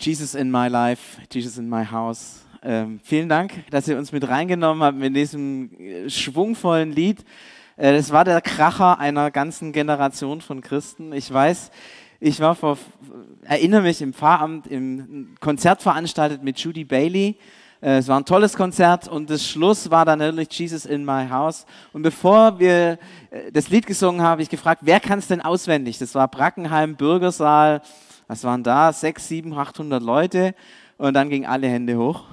[0.00, 2.46] Jesus in my life, Jesus in my house.
[2.62, 7.22] Ähm, vielen Dank, dass ihr uns mit reingenommen habt mit diesem äh, schwungvollen Lied.
[7.76, 11.12] Äh, das war der Kracher einer ganzen Generation von Christen.
[11.12, 11.70] Ich weiß,
[12.18, 12.78] ich war vor,
[13.42, 17.36] erinnere mich im Pfarramt im Konzert veranstaltet mit Judy Bailey.
[17.82, 21.28] Äh, es war ein tolles Konzert und das Schluss war dann natürlich Jesus in my
[21.28, 21.66] house.
[21.92, 22.98] Und bevor wir
[23.30, 25.98] äh, das Lied gesungen haben, habe ich gefragt, wer kann es denn auswendig?
[25.98, 27.82] Das war Brackenheim, Bürgersaal,
[28.30, 28.92] was waren da?
[28.92, 30.54] Sechs, sieben, achthundert Leute.
[30.98, 32.26] Und dann gingen alle Hände hoch.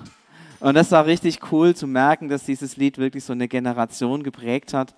[0.59, 4.75] Und das war richtig cool zu merken, dass dieses Lied wirklich so eine Generation geprägt
[4.75, 4.93] hat.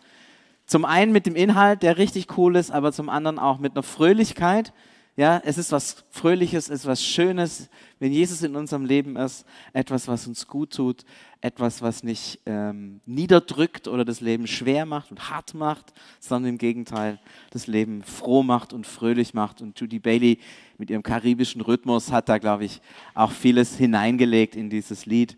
[0.66, 3.84] Zum einen mit dem Inhalt, der richtig cool ist, aber zum anderen auch mit einer
[3.84, 4.74] Fröhlichkeit.
[5.16, 9.46] Ja, es ist was Fröhliches, es ist was Schönes, wenn Jesus in unserem Leben ist,
[9.74, 11.04] etwas, was uns gut tut,
[11.42, 16.58] etwas, was nicht ähm, niederdrückt oder das Leben schwer macht und hart macht, sondern im
[16.58, 17.20] Gegenteil
[17.52, 19.62] das Leben froh macht und fröhlich macht.
[19.62, 20.40] Und Judy Bailey
[20.80, 22.82] mit ihrem karibischen Rhythmus hat da, glaube ich,
[23.14, 25.38] auch vieles hineingelegt in dieses Lied.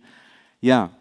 [0.61, 0.91] Ja,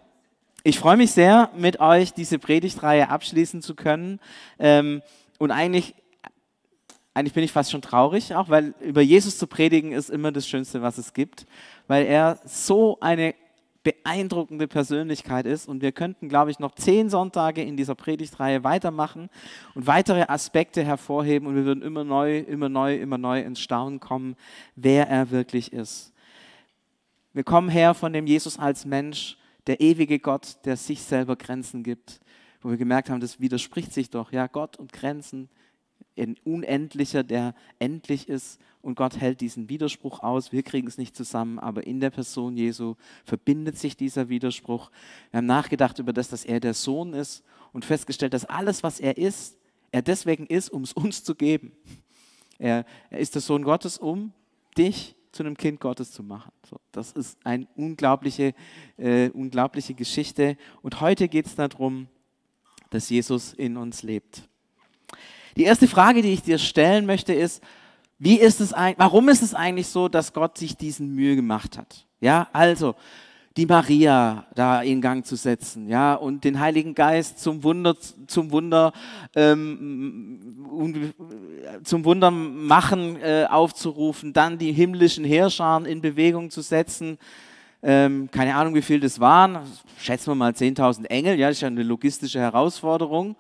[0.65, 4.19] ich freue mich sehr, mit euch diese Predigtreihe abschließen zu können.
[4.59, 5.03] Ähm,
[5.39, 5.95] und eigentlich
[7.13, 10.47] eigentlich bin ich fast schon traurig, auch weil über Jesus zu predigen ist immer das
[10.47, 11.45] Schönste, was es gibt,
[11.89, 13.35] weil er so eine
[14.03, 15.69] beeindruckende Persönlichkeit ist.
[15.69, 19.29] Und wir könnten, glaube ich, noch zehn Sonntage in dieser Predigtreihe weitermachen
[19.75, 21.49] und weitere Aspekte hervorheben.
[21.49, 24.37] Und wir würden immer neu, immer neu, immer neu ins Staunen kommen,
[24.77, 26.13] wer er wirklich ist.
[27.33, 31.83] Wir kommen her von dem Jesus als Mensch, der ewige Gott, der sich selber Grenzen
[31.83, 32.21] gibt,
[32.61, 35.49] wo wir gemerkt haben, das widerspricht sich doch, ja, Gott und Grenzen,
[36.21, 40.53] ein Unendlicher, der endlich ist und Gott hält diesen Widerspruch aus.
[40.53, 44.91] Wir kriegen es nicht zusammen, aber in der Person Jesu verbindet sich dieser Widerspruch.
[45.31, 49.01] Wir haben nachgedacht über das, dass er der Sohn ist und festgestellt, dass alles, was
[49.01, 49.59] er ist,
[49.93, 51.73] er deswegen ist, um es uns zu geben.
[52.59, 54.33] Er, er ist der Sohn Gottes, um
[54.79, 56.53] dich zu einem Kind Gottes zu machen.
[56.69, 58.55] So, das ist eine unglaubliche,
[58.97, 60.57] äh, unglaubliche Geschichte.
[60.83, 62.09] Und heute geht es darum,
[62.91, 64.50] dass Jesus in uns lebt.
[65.57, 67.63] Die erste Frage, die ich dir stellen möchte, ist,
[68.19, 71.79] wie ist es eigentlich, warum ist es eigentlich so, dass Gott sich diesen Mühe gemacht
[71.79, 72.07] hat?
[72.21, 72.95] Ja, also
[73.57, 77.97] die Maria da in Gang zu setzen, ja, und den Heiligen Geist zum Wunder,
[78.27, 78.93] zum Wunder,
[79.35, 80.39] ähm,
[81.83, 87.19] zum Wunder machen äh, aufzurufen, dann die himmlischen Heerscharen in Bewegung zu setzen.
[87.83, 89.59] Ähm, keine Ahnung, wie viel das waren.
[89.99, 91.39] Schätzen wir mal 10.000 Engel.
[91.39, 93.35] Ja, das ist ja eine logistische Herausforderung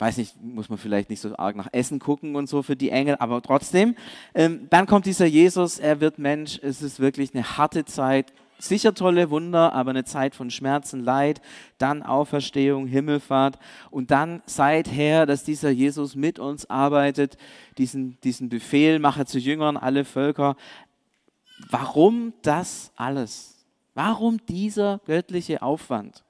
[0.00, 2.90] weiß nicht, muss man vielleicht nicht so arg nach Essen gucken und so für die
[2.90, 3.94] Engel, aber trotzdem.
[4.34, 8.94] Ähm, dann kommt dieser Jesus, er wird Mensch, es ist wirklich eine harte Zeit, sicher
[8.94, 11.40] tolle Wunder, aber eine Zeit von Schmerzen, Leid,
[11.78, 13.58] dann Auferstehung, Himmelfahrt
[13.90, 17.36] und dann seither, dass dieser Jesus mit uns arbeitet,
[17.78, 20.56] diesen, diesen Befehl, mache zu Jüngern alle Völker.
[21.68, 23.66] Warum das alles?
[23.94, 26.24] Warum dieser göttliche Aufwand?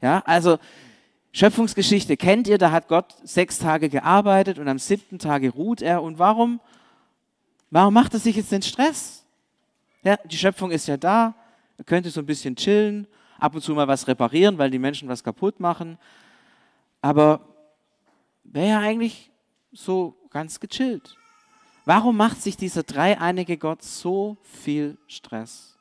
[0.00, 0.58] Ja, also
[1.32, 6.02] Schöpfungsgeschichte kennt ihr, da hat Gott sechs Tage gearbeitet und am siebten Tage ruht er.
[6.02, 6.60] Und warum,
[7.70, 9.24] warum macht er sich jetzt den Stress?
[10.02, 11.34] Ja, die Schöpfung ist ja da,
[11.78, 13.06] er könnte so ein bisschen chillen,
[13.38, 15.98] ab und zu mal was reparieren, weil die Menschen was kaputt machen.
[17.00, 17.40] Aber
[18.44, 19.30] wäre ja eigentlich
[19.72, 21.16] so ganz gechillt.
[21.84, 25.78] Warum macht sich dieser dreieinige Gott so viel Stress?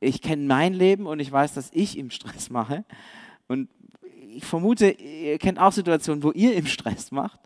[0.00, 2.84] Ich kenne mein Leben und ich weiß, dass ich ihm Stress mache.
[3.48, 3.68] Und
[4.34, 7.40] ich vermute, ihr kennt auch Situationen, wo ihr ihm Stress macht.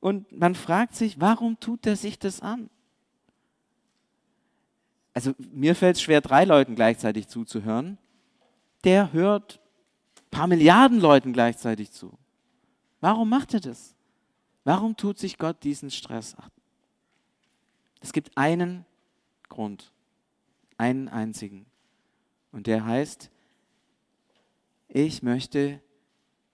[0.00, 2.68] Und man fragt sich, warum tut er sich das an?
[5.14, 7.98] Also mir fällt es schwer, drei Leuten gleichzeitig zuzuhören.
[8.82, 9.60] Der hört
[10.16, 12.18] ein paar Milliarden Leuten gleichzeitig zu.
[13.00, 13.94] Warum macht er das?
[14.64, 16.50] Warum tut sich Gott diesen Stress an?
[18.00, 18.84] Es gibt einen
[19.48, 19.92] Grund,
[20.76, 21.66] einen einzigen.
[22.54, 23.30] Und der heißt,
[24.86, 25.80] ich möchte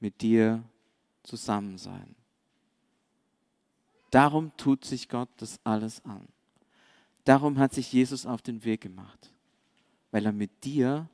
[0.00, 0.64] mit dir
[1.22, 2.16] zusammen sein.
[4.10, 6.26] Darum tut sich Gott das alles an.
[7.24, 9.30] Darum hat sich Jesus auf den Weg gemacht,
[10.10, 11.06] weil er mit dir,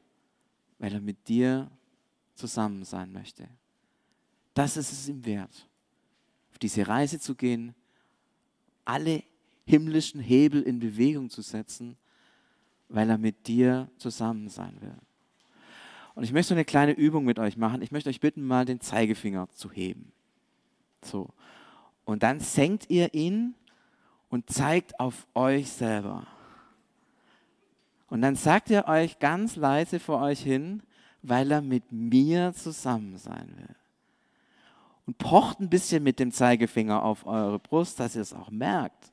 [0.78, 1.69] weil er mit dir
[2.37, 3.49] zusammen sein möchte.
[4.55, 5.66] Das ist es ihm wert,
[6.52, 7.75] auf diese Reise zu gehen,
[8.84, 9.25] alle
[9.64, 11.96] himmlischen Hebel in Bewegung zu setzen
[12.88, 14.97] weil er mit dir zusammen sein will.
[16.15, 17.83] Und ich möchte so eine kleine Übung mit euch machen.
[17.83, 20.12] Ich möchte euch bitten, mal den Zeigefinger zu heben.
[21.03, 21.29] So.
[22.05, 23.55] Und dann senkt ihr ihn
[24.31, 26.27] und zeigt auf euch selber.
[28.09, 30.83] Und dann sagt ihr euch ganz leise vor euch hin,
[31.23, 33.75] weil er mit mir zusammen sein will.
[35.06, 39.12] Und pocht ein bisschen mit dem Zeigefinger auf eure Brust, dass ihr es auch merkt.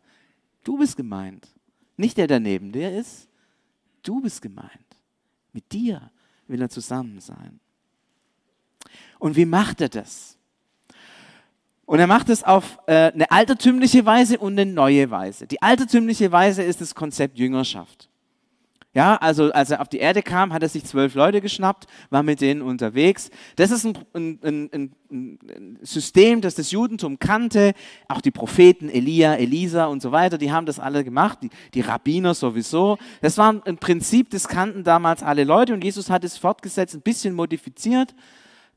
[0.63, 1.47] Du bist gemeint.
[1.97, 3.27] Nicht der der ist.
[4.03, 4.69] Du bist gemeint.
[5.53, 6.11] Mit dir
[6.47, 7.59] will er zusammen sein.
[9.17, 10.37] Und wie macht er das?
[11.85, 15.47] Und er macht es auf äh, eine altertümliche Weise und eine neue Weise.
[15.47, 18.09] Die altertümliche Weise ist das Konzept Jüngerschaft.
[18.95, 22.21] Ja, also als er auf die Erde kam, hat er sich zwölf Leute geschnappt, war
[22.21, 23.31] mit denen unterwegs.
[23.55, 27.73] Das ist ein, ein, ein, ein, System, das das Judentum kannte.
[28.07, 31.39] Auch die Propheten, Elia, Elisa und so weiter, die haben das alle gemacht.
[31.41, 32.99] Die, die Rabbiner sowieso.
[33.21, 37.01] Das war ein Prinzip, das kannten damals alle Leute und Jesus hat es fortgesetzt, ein
[37.01, 38.13] bisschen modifiziert.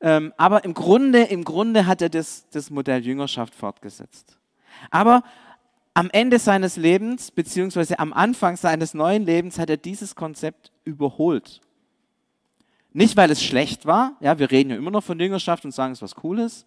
[0.00, 4.38] Ähm, aber im Grunde, im Grunde hat er das, das Modell Jüngerschaft fortgesetzt.
[4.90, 5.22] Aber
[5.96, 11.62] am Ende seines Lebens, beziehungsweise am Anfang seines neuen Lebens, hat er dieses Konzept überholt.
[12.92, 15.94] Nicht, weil es schlecht war, ja, wir reden ja immer noch von Jüngerschaft und sagen,
[15.94, 16.66] es ist was Cooles,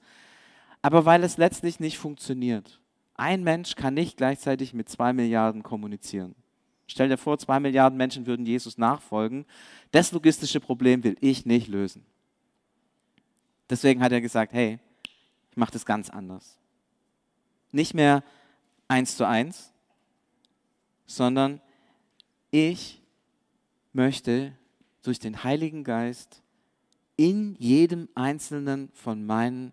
[0.81, 2.79] aber weil es letztlich nicht funktioniert.
[3.13, 6.33] Ein Mensch kann nicht gleichzeitig mit zwei Milliarden kommunizieren.
[6.87, 9.45] Stell dir vor, zwei Milliarden Menschen würden Jesus nachfolgen.
[9.91, 12.03] Das logistische Problem will ich nicht lösen.
[13.69, 14.79] Deswegen hat er gesagt, hey,
[15.51, 16.57] ich mache das ganz anders.
[17.71, 18.23] Nicht mehr
[18.89, 19.71] eins zu eins,
[21.05, 21.61] sondern
[22.51, 23.01] ich
[23.93, 24.53] möchte
[25.01, 26.43] durch den Heiligen Geist
[27.15, 29.71] in jedem einzelnen von meinen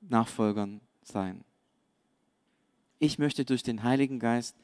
[0.00, 1.44] Nachfolgern sein.
[2.98, 4.56] Ich möchte durch den Heiligen Geist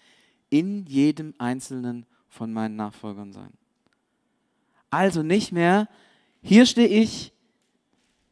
[0.51, 3.53] in jedem einzelnen von meinen Nachfolgern sein.
[4.91, 5.89] Also nicht mehr,
[6.43, 7.33] hier stehe ich,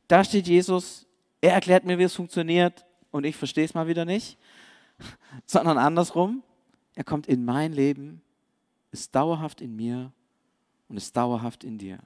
[0.09, 1.07] da steht Jesus,
[1.41, 4.39] er erklärt mir, wie es funktioniert und ich verstehe es mal wieder nicht,
[5.47, 6.43] sondern andersrum,
[6.95, 8.23] er kommt in mein Leben,
[8.93, 10.13] ist dauerhaft in mir
[10.89, 11.99] und ist dauerhaft in dir.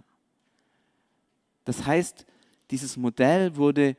[1.64, 2.26] Das heißt,
[2.70, 3.96] dieses Modell wurde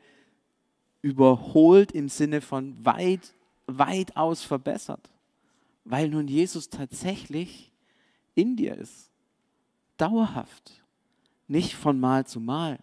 [1.02, 3.34] überholt im Sinne von weit,
[3.68, 5.12] weitaus verbessert,
[5.84, 7.72] weil nun Jesus tatsächlich
[8.36, 9.12] in dir ist.
[9.98, 10.84] Dauerhaft,
[11.48, 12.80] nicht von Mal zu Mal.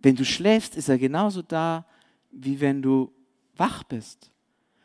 [0.00, 1.86] Wenn du schläfst, ist er genauso da,
[2.30, 3.12] wie wenn du
[3.62, 4.32] wach bist.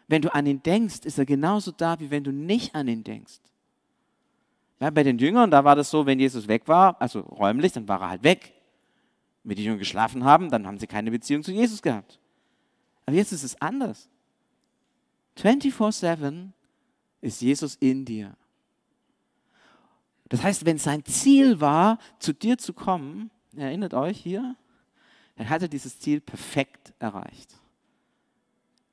[0.08, 3.04] Wenn du an ihn denkst, ist er genauso da, wie wenn du nicht an ihn
[3.04, 3.40] denkst.
[4.80, 7.88] Ja, bei den Jüngern, da war das so, wenn Jesus weg war, also räumlich, dann
[7.88, 8.54] war er halt weg.
[9.44, 12.20] Wenn die Jünger geschlafen haben, dann haben sie keine Beziehung zu Jesus gehabt.
[13.08, 14.08] Aber jetzt ist es anders.
[15.38, 16.52] 24-7
[17.22, 18.38] ist Jesus in dir.
[20.30, 24.56] Das heißt, wenn sein Ziel war, zu dir zu kommen, erinnert euch hier,
[25.36, 27.58] dann hat er dieses Ziel perfekt erreicht.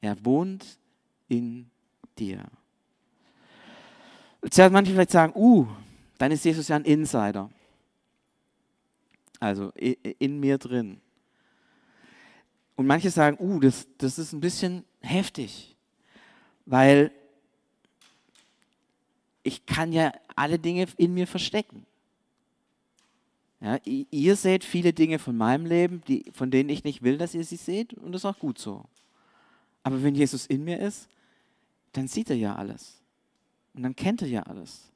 [0.05, 0.79] Er wohnt
[1.29, 1.71] in
[2.19, 2.45] dir.
[4.43, 5.67] Jetzt werden manche vielleicht sagen, uh,
[6.19, 7.51] dann ist Jesus ja ein Insider.
[9.41, 11.01] Also in mir drin.
[12.77, 15.75] Und manche sagen, uh, das, das ist ein bisschen heftig,
[16.67, 17.11] weil
[19.43, 21.87] ich kann ja alle Dinge in mir verstecken.
[23.63, 27.35] Ja, ihr seht viele Dinge von meinem Leben, die, von denen ich nicht will, dass
[27.35, 28.85] ihr sie seht, und das ist auch gut so.
[29.85, 31.09] Aber wenn Jesus in mir ist,
[31.93, 33.01] dann sieht er ja alles.
[33.75, 34.91] Und dann kennt er ja alles.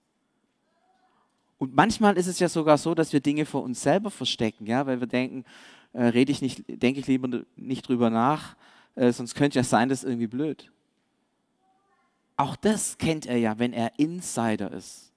[1.58, 4.86] Und manchmal ist es ja sogar so, dass wir Dinge vor uns selber verstecken, ja,
[4.86, 5.44] weil wir denken,
[5.92, 8.56] äh, rede ich nicht, denke ich lieber nicht drüber nach,
[8.94, 10.72] äh, sonst könnte ja sein, das ist irgendwie blöd.
[12.36, 15.12] Auch das kennt er ja, wenn er Insider ist.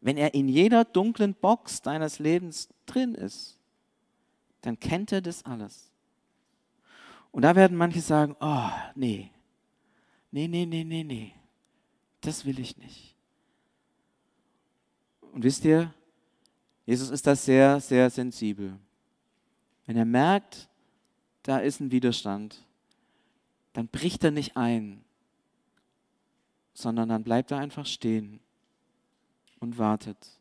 [0.00, 3.58] Wenn er in jeder dunklen Box deines Lebens drin ist,
[4.62, 5.90] dann kennt er das alles.
[7.36, 9.30] Und da werden manche sagen, oh, nee,
[10.30, 11.34] nee, nee, nee, nee, nee,
[12.22, 13.14] das will ich nicht.
[15.32, 15.92] Und wisst ihr,
[16.86, 18.78] Jesus ist da sehr, sehr sensibel.
[19.84, 20.66] Wenn er merkt,
[21.42, 22.64] da ist ein Widerstand,
[23.74, 25.04] dann bricht er nicht ein,
[26.72, 28.40] sondern dann bleibt er einfach stehen
[29.60, 30.40] und wartet.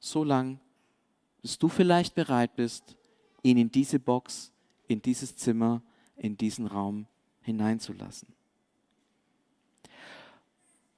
[0.00, 0.60] So lang,
[1.40, 2.94] bis du vielleicht bereit bist,
[3.42, 4.52] ihn in diese Box,
[4.86, 5.80] in dieses Zimmer
[6.16, 7.06] in diesen Raum
[7.42, 8.28] hineinzulassen.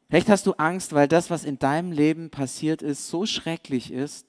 [0.09, 4.27] Vielleicht hast du Angst, weil das, was in deinem Leben passiert ist, so schrecklich ist,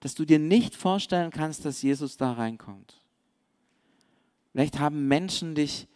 [0.00, 3.00] dass du dir nicht vorstellen kannst, dass Jesus da reinkommt.
[4.52, 5.88] Vielleicht haben Menschen dich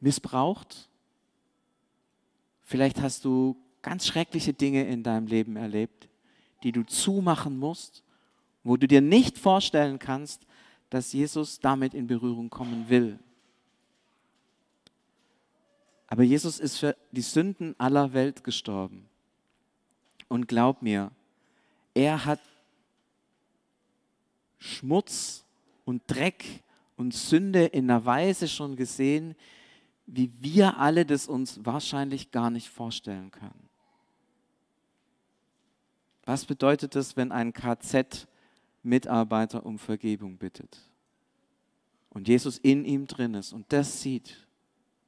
[0.00, 0.88] missbraucht.
[2.62, 6.08] Vielleicht hast du ganz schreckliche Dinge in deinem Leben erlebt,
[6.62, 8.02] die du zumachen musst,
[8.62, 10.46] wo du dir nicht vorstellen kannst,
[10.90, 13.18] dass Jesus damit in Berührung kommen will.
[16.06, 19.08] Aber Jesus ist für die Sünden aller Welt gestorben.
[20.28, 21.10] Und glaub mir,
[21.94, 22.40] er hat
[24.58, 25.44] Schmutz
[25.84, 26.62] und Dreck
[26.96, 29.34] und Sünde in einer Weise schon gesehen,
[30.06, 33.68] wie wir alle das uns wahrscheinlich gar nicht vorstellen können.
[36.24, 37.52] Was bedeutet es, wenn ein
[38.84, 40.78] KZ-Mitarbeiter um Vergebung bittet
[42.10, 44.46] und Jesus in ihm drin ist und das sieht,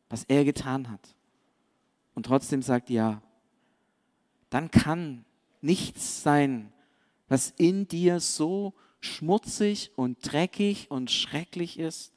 [0.08, 1.14] was er getan hat
[2.14, 3.22] und trotzdem sagt ja,
[4.50, 5.24] dann kann
[5.60, 6.72] nichts sein,
[7.28, 12.12] was in dir so schmutzig und dreckig und schrecklich ist,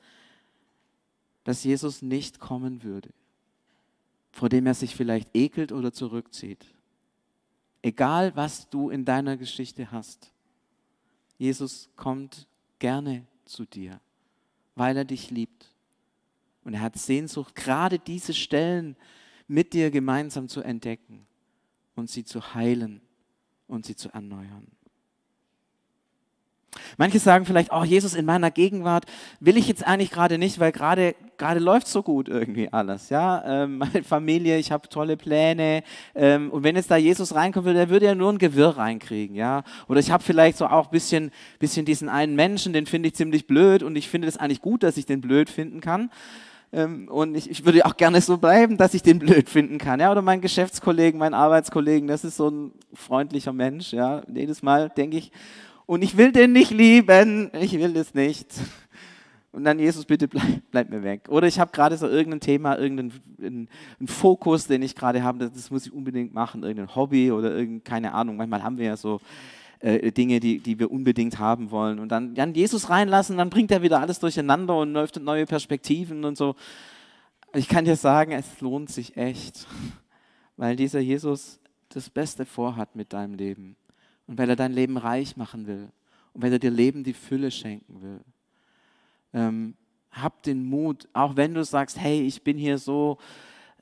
[1.44, 3.10] dass Jesus nicht kommen würde,
[4.32, 6.66] vor dem er sich vielleicht ekelt oder zurückzieht.
[7.82, 10.32] Egal, was du in deiner Geschichte hast,
[11.40, 14.00] Jesus kommt gerne zu dir,
[14.76, 15.74] weil er dich liebt.
[16.66, 18.96] Und er hat Sehnsucht, gerade diese Stellen
[19.48, 21.26] mit dir gemeinsam zu entdecken
[21.96, 23.02] und sie zu heilen
[23.68, 24.68] und sie zu erneuern.
[26.98, 29.06] Manche sagen vielleicht, oh Jesus, in meiner Gegenwart
[29.40, 33.10] will ich jetzt eigentlich gerade nicht, weil gerade gerade läuft so gut irgendwie alles.
[33.10, 35.84] Ja, ähm, meine Familie, ich habe tolle Pläne
[36.14, 39.36] ähm, und wenn jetzt da Jesus reinkommen würde, der würde ja nur ein Gewirr reinkriegen.
[39.36, 43.08] Ja, oder ich habe vielleicht so auch ein bisschen, bisschen diesen einen Menschen, den finde
[43.08, 46.12] ich ziemlich blöd und ich finde es eigentlich gut, dass ich den blöd finden kann.
[46.72, 50.00] Ähm, und ich, ich, würde auch gerne so bleiben, dass ich den blöd finden kann.
[50.00, 53.92] Ja, oder mein Geschäftskollegen, mein Arbeitskollegen, das ist so ein freundlicher Mensch.
[53.92, 55.32] Ja, jedes Mal denke ich
[55.90, 58.46] und ich will den nicht lieben, ich will das nicht.
[59.52, 61.26] Und dann, Jesus, bitte bleib, bleib mir weg.
[61.30, 63.68] Oder ich habe gerade so irgendein Thema, irgendeinen
[64.06, 67.80] Fokus, den ich gerade habe, das, das, muss ich unbedingt machen, irgendein Hobby oder irgendeine,
[67.80, 68.38] keine Ahnung.
[68.38, 69.20] Manchmal haben wir ja so
[69.80, 71.98] äh, Dinge, die, die wir unbedingt haben wollen.
[71.98, 76.24] Und dann, dann Jesus reinlassen, dann bringt er wieder alles durcheinander und läuft neue Perspektiven
[76.24, 76.54] und so.
[77.56, 79.66] Ich kann dir sagen, es lohnt sich echt,
[80.56, 81.60] weil dieser Jesus
[81.92, 83.76] das Beste vorhat mit deinem Leben
[84.30, 85.90] und weil er dein Leben reich machen will
[86.34, 88.20] und weil er dir Leben die Fülle schenken will.
[89.34, 89.74] Ähm,
[90.12, 93.18] hab den Mut, auch wenn du sagst, hey, ich bin hier so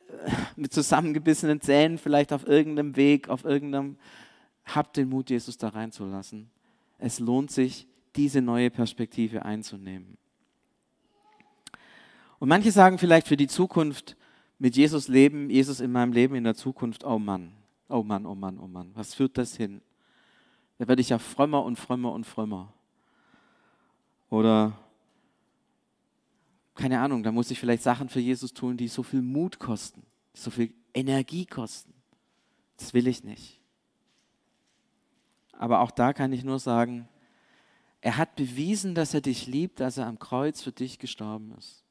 [0.08, 3.98] äh, mit zusammengebissenen Zähnen vielleicht auf irgendeinem Weg, auf irgendeinem,
[4.64, 6.50] hab den Mut, Jesus da reinzulassen.
[6.98, 7.86] Es lohnt sich,
[8.16, 10.18] diese neue Perspektive einzunehmen.
[12.40, 14.16] Und manche sagen vielleicht für die Zukunft,
[14.60, 17.52] mit Jesus leben, Jesus in meinem Leben in der Zukunft, oh Mann,
[17.90, 19.82] oh Mann, oh Mann, oh Mann, was führt das hin?
[20.78, 22.74] Da werde ich ja frömmer und frömmer und frömmer.
[24.30, 24.78] Oder
[26.76, 30.04] keine Ahnung, da muss ich vielleicht Sachen für Jesus tun, die so viel Mut kosten,
[30.34, 31.94] so viel Energie kosten.
[32.78, 33.60] Das will ich nicht.
[35.54, 37.08] Aber auch da kann ich nur sagen,
[38.02, 41.84] er hat bewiesen, dass er dich liebt, dass er am Kreuz für dich gestorben ist.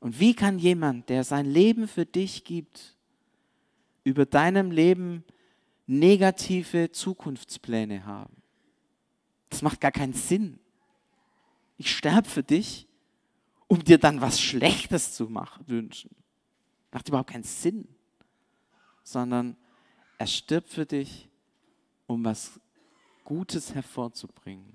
[0.00, 2.96] Und wie kann jemand, der sein Leben für dich gibt,
[4.02, 5.24] über deinem Leben
[5.86, 8.42] negative Zukunftspläne haben.
[9.50, 10.58] Das macht gar keinen Sinn.
[11.76, 12.86] Ich sterbe für dich,
[13.66, 16.10] um dir dann was Schlechtes zu machen, wünschen.
[16.92, 17.88] Macht überhaupt keinen Sinn.
[19.02, 19.56] Sondern
[20.18, 21.28] er stirbt für dich,
[22.06, 22.60] um was
[23.24, 24.72] Gutes hervorzubringen.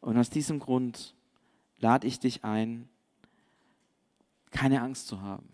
[0.00, 1.14] Und aus diesem Grund
[1.78, 2.88] lade ich dich ein,
[4.50, 5.48] keine Angst zu haben.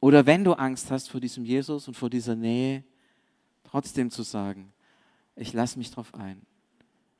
[0.00, 2.84] Oder wenn du Angst hast vor diesem Jesus und vor dieser Nähe,
[3.70, 4.72] trotzdem zu sagen,
[5.36, 6.42] ich lasse mich drauf ein.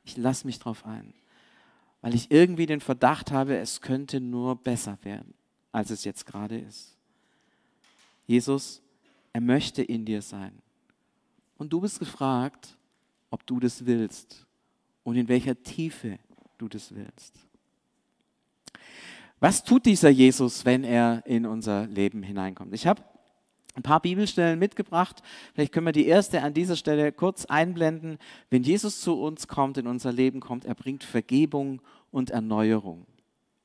[0.04, 1.14] Ich lasse mich drauf ein.
[2.00, 5.34] Weil ich irgendwie den Verdacht habe, es könnte nur besser werden,
[5.70, 6.96] als es jetzt gerade ist.
[8.26, 8.82] Jesus,
[9.32, 10.58] er möchte in dir sein.
[11.56, 12.76] Und du bist gefragt,
[13.30, 14.46] ob du das willst
[15.04, 16.18] und in welcher Tiefe
[16.58, 17.38] du das willst.
[19.38, 22.74] Was tut dieser Jesus, wenn er in unser Leben hineinkommt?
[22.74, 23.02] Ich habe
[23.74, 25.22] ein paar Bibelstellen mitgebracht.
[25.54, 28.18] Vielleicht können wir die erste an dieser Stelle kurz einblenden.
[28.50, 33.06] Wenn Jesus zu uns kommt, in unser Leben kommt, er bringt Vergebung und Erneuerung.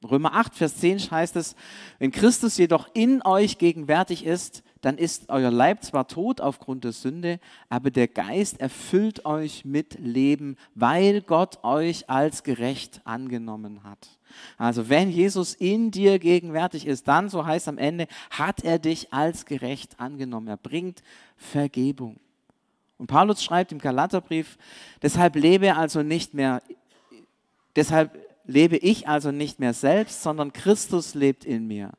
[0.03, 1.55] Römer 8, Vers 10 heißt es,
[1.99, 6.91] wenn Christus jedoch in euch gegenwärtig ist, dann ist euer Leib zwar tot aufgrund der
[6.91, 14.19] Sünde, aber der Geist erfüllt euch mit Leben, weil Gott euch als gerecht angenommen hat.
[14.57, 19.13] Also wenn Jesus in dir gegenwärtig ist, dann, so heißt am Ende, hat er dich
[19.13, 20.47] als gerecht angenommen.
[20.47, 21.03] Er bringt
[21.37, 22.17] Vergebung.
[22.97, 24.57] Und Paulus schreibt im Galaterbrief,
[25.01, 26.61] deshalb lebe also nicht mehr,
[27.75, 31.91] deshalb lebe ich also nicht mehr selbst, sondern Christus lebt in mir.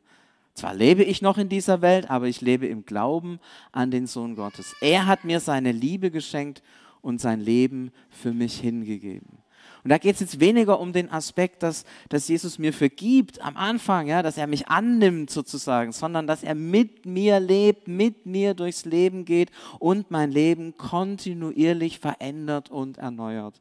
[0.54, 3.40] Zwar lebe ich noch in dieser Welt, aber ich lebe im Glauben
[3.72, 4.74] an den Sohn Gottes.
[4.80, 6.62] Er hat mir seine Liebe geschenkt
[7.02, 9.38] und sein Leben für mich hingegeben.
[9.86, 13.56] Und da geht es jetzt weniger um den Aspekt, dass, dass Jesus mir vergibt am
[13.56, 18.54] Anfang, ja, dass er mich annimmt sozusagen, sondern dass er mit mir lebt, mit mir
[18.54, 23.60] durchs Leben geht und mein Leben kontinuierlich verändert und erneuert.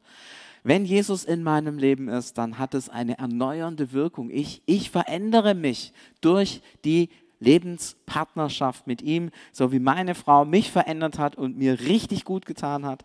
[0.64, 4.28] Wenn Jesus in meinem Leben ist, dann hat es eine erneuernde Wirkung.
[4.30, 5.92] Ich, ich verändere mich
[6.22, 12.24] durch die Lebenspartnerschaft mit ihm, so wie meine Frau mich verändert hat und mir richtig
[12.24, 13.04] gut getan hat.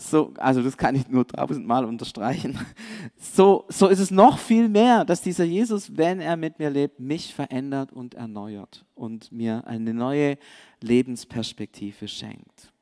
[0.00, 2.58] So, also das kann ich nur tausendmal unterstreichen.
[3.18, 6.98] So, so ist es noch viel mehr, dass dieser Jesus, wenn er mit mir lebt,
[6.98, 10.38] mich verändert und erneuert und mir eine neue
[10.80, 12.72] Lebensperspektive schenkt.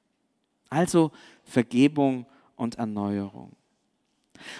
[0.71, 1.11] Also
[1.43, 3.53] Vergebung und Erneuerung.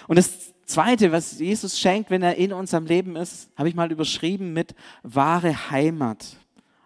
[0.07, 3.89] Und das Zweite, was Jesus schenkt, wenn er in unserem Leben ist, habe ich mal
[3.89, 6.35] überschrieben mit wahre Heimat.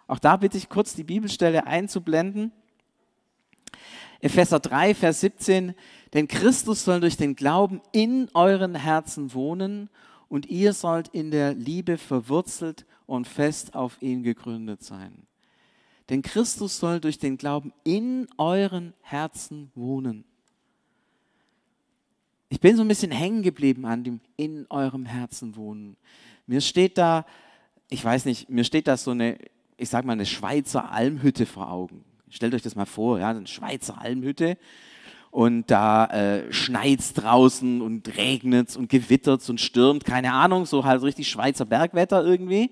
[0.06, 2.52] Auch da bitte ich kurz die Bibelstelle einzublenden.
[4.24, 5.74] Epheser 3, Vers 17,
[6.14, 9.90] denn Christus soll durch den Glauben in euren Herzen wohnen
[10.30, 15.28] und ihr sollt in der Liebe verwurzelt und fest auf ihn gegründet sein.
[16.08, 20.24] Denn Christus soll durch den Glauben in euren Herzen wohnen.
[22.48, 25.98] Ich bin so ein bisschen hängen geblieben an dem in eurem Herzen wohnen.
[26.48, 27.26] Mir steht da,
[27.90, 29.38] ich weiß nicht, mir steht da so eine,
[29.76, 32.06] ich sag mal, eine Schweizer Almhütte vor Augen.
[32.34, 34.58] Stellt euch das mal vor, ja, eine Schweizer Almhütte
[35.30, 40.84] und da äh, schneit es draußen und regnet und gewittert und stürmt, keine Ahnung, so
[40.84, 42.72] halt richtig Schweizer Bergwetter irgendwie.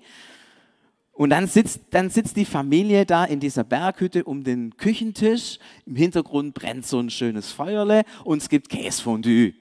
[1.12, 5.60] Und dann sitzt, dann sitzt die Familie da in dieser Berghütte um den Küchentisch.
[5.86, 9.54] Im Hintergrund brennt so ein schönes Feuerle und es gibt Käsefondue.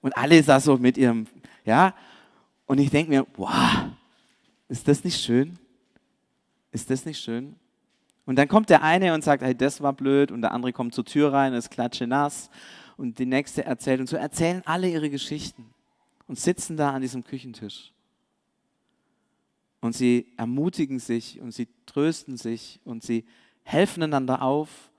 [0.00, 1.26] Und alle da so mit ihrem,
[1.66, 1.94] ja.
[2.64, 3.86] Und ich denke mir, wow,
[4.70, 5.58] ist das nicht schön?
[6.70, 7.56] Ist das nicht schön?
[8.26, 10.32] Und dann kommt der eine und sagt, hey, das war blöd.
[10.32, 12.50] Und der andere kommt zur Tür rein, ist klatsche nass.
[12.96, 14.00] Und die nächste erzählt.
[14.00, 15.72] Und so erzählen alle ihre Geschichten
[16.26, 17.92] und sitzen da an diesem Küchentisch.
[19.80, 23.24] Und sie ermutigen sich und sie trösten sich und sie
[23.62, 24.90] helfen einander auf.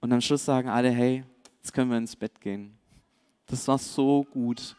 [0.00, 1.24] Und am Schluss sagen alle, hey,
[1.58, 2.78] jetzt können wir ins Bett gehen.
[3.46, 4.76] Das war so gut.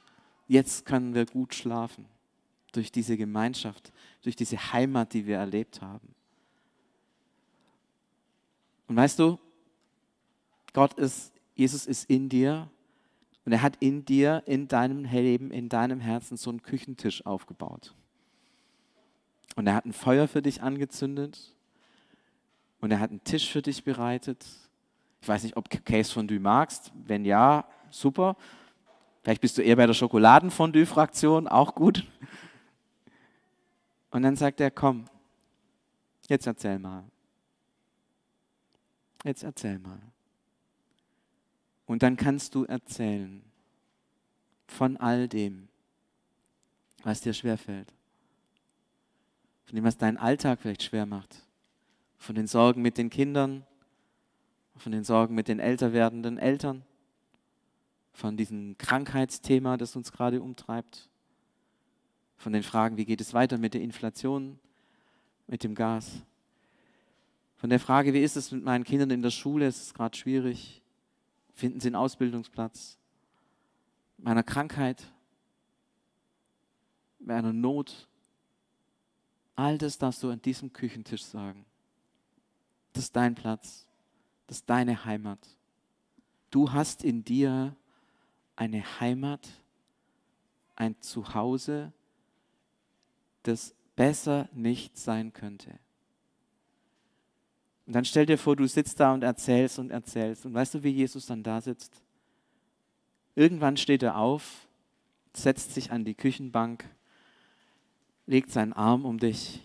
[0.47, 2.05] Jetzt können wir gut schlafen.
[2.71, 3.91] Durch diese Gemeinschaft,
[4.21, 6.15] durch diese Heimat, die wir erlebt haben.
[8.87, 9.37] Und weißt du,
[10.73, 12.69] Gott ist, Jesus ist in dir
[13.45, 17.93] und er hat in dir, in deinem Leben, in deinem Herzen so einen Küchentisch aufgebaut.
[19.55, 21.55] Und er hat ein Feuer für dich angezündet
[22.79, 24.45] und er hat einen Tisch für dich bereitet.
[25.21, 26.91] Ich weiß nicht, ob Case Fondue magst.
[27.05, 28.37] Wenn ja, super.
[29.23, 32.05] Vielleicht bist du eher bei der Schokoladenfondue-Fraktion, auch gut.
[34.11, 35.05] Und dann sagt er, komm,
[36.29, 37.03] jetzt erzähl mal.
[39.27, 39.99] Jetzt erzähl mal.
[41.85, 43.43] Und dann kannst du erzählen
[44.67, 45.67] von all dem,
[47.03, 47.93] was dir schwerfällt.
[49.65, 51.45] Von dem, was deinen Alltag vielleicht schwer macht.
[52.17, 53.65] Von den Sorgen mit den Kindern,
[54.77, 56.83] von den Sorgen mit den älter werdenden Eltern
[58.13, 61.09] von diesem Krankheitsthema, das uns gerade umtreibt,
[62.37, 64.57] von den Fragen, wie geht es weiter mit der Inflation,
[65.47, 66.23] mit dem Gas,
[67.57, 70.15] von der Frage, wie ist es mit meinen Kindern in der Schule, ist es gerade
[70.15, 70.81] schwierig,
[71.53, 72.97] finden sie einen Ausbildungsplatz,
[74.17, 75.11] meiner Krankheit,
[77.19, 78.07] meiner Not,
[79.55, 81.65] all das darfst du an diesem Küchentisch sagen.
[82.93, 83.87] Das ist dein Platz,
[84.45, 85.39] das ist deine Heimat.
[86.51, 87.75] Du hast in dir
[88.55, 89.47] eine Heimat,
[90.75, 91.91] ein Zuhause,
[93.43, 95.79] das besser nicht sein könnte.
[97.87, 100.45] Und dann stell dir vor, du sitzt da und erzählst und erzählst.
[100.45, 102.03] Und weißt du, wie Jesus dann da sitzt?
[103.33, 104.67] Irgendwann steht er auf,
[105.33, 106.85] setzt sich an die Küchenbank,
[108.25, 109.61] legt seinen Arm um dich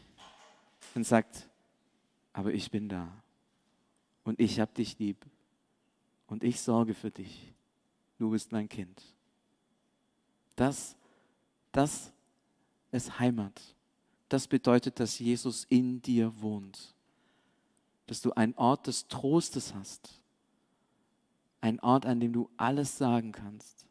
[0.94, 1.48] und sagt,
[2.32, 3.12] aber ich bin da
[4.24, 5.26] und ich habe dich lieb
[6.28, 7.52] und ich sorge für dich
[8.22, 9.02] du bist mein Kind.
[10.54, 10.96] Das,
[11.72, 12.12] das
[12.92, 13.60] ist Heimat.
[14.28, 16.91] Das bedeutet, dass Jesus in dir wohnt.
[18.06, 20.20] Dass du einen Ort des Trostes hast.
[21.60, 23.86] Ein Ort, an dem du alles sagen kannst.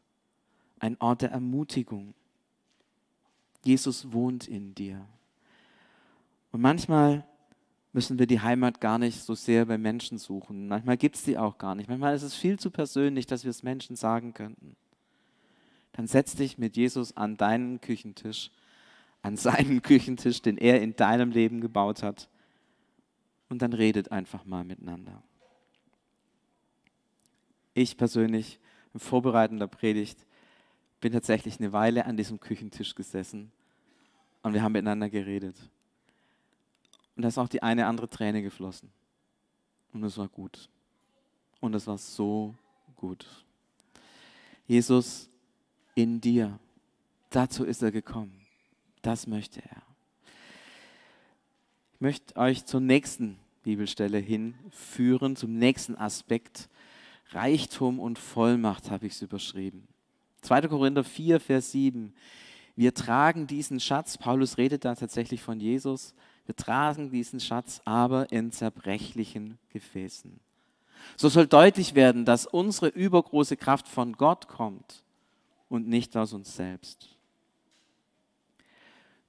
[0.78, 2.14] Ein Ort der Ermutigung.
[3.64, 5.06] Jesus wohnt in dir.
[6.50, 7.24] Und manchmal
[7.92, 10.68] müssen wir die Heimat gar nicht so sehr bei Menschen suchen.
[10.68, 11.88] Manchmal gibt es die auch gar nicht.
[11.88, 14.76] Manchmal ist es viel zu persönlich, dass wir es Menschen sagen könnten.
[15.92, 18.50] Dann setz dich mit Jesus an deinen Küchentisch,
[19.20, 22.28] an seinen Küchentisch, den er in deinem Leben gebaut hat.
[23.52, 25.22] Und dann redet einfach mal miteinander.
[27.74, 28.58] Ich persönlich,
[28.94, 30.24] im Vorbereiten der Predigt,
[31.02, 33.52] bin tatsächlich eine Weile an diesem Küchentisch gesessen
[34.42, 35.54] und wir haben miteinander geredet.
[37.14, 38.90] Und da ist auch die eine andere Träne geflossen.
[39.92, 40.70] Und es war gut.
[41.60, 42.54] Und es war so
[42.96, 43.26] gut.
[44.66, 45.28] Jesus
[45.94, 46.58] in dir.
[47.28, 48.46] Dazu ist er gekommen.
[49.02, 49.82] Das möchte er.
[51.92, 56.68] Ich möchte euch zur nächsten Bibelstelle hinführen, zum nächsten Aspekt.
[57.30, 59.88] Reichtum und Vollmacht habe ich es überschrieben.
[60.42, 60.62] 2.
[60.62, 62.12] Korinther 4, Vers 7.
[62.74, 66.14] Wir tragen diesen Schatz, Paulus redet da tatsächlich von Jesus,
[66.46, 70.40] wir tragen diesen Schatz aber in zerbrechlichen Gefäßen.
[71.16, 75.04] So soll deutlich werden, dass unsere übergroße Kraft von Gott kommt
[75.68, 77.11] und nicht aus uns selbst.